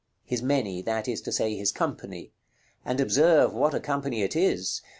[0.25, 2.31] His many, that is to say, his company;
[2.83, 4.81] and observe what a company it is.